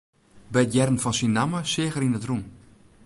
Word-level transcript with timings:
By 0.53 0.61
it 0.65 0.73
hearren 0.75 1.01
fan 1.03 1.15
syn 1.17 1.31
namme 1.37 1.59
seach 1.71 1.95
er 1.97 2.05
yn 2.07 2.17
it 2.19 2.27
rûn. 2.29 2.43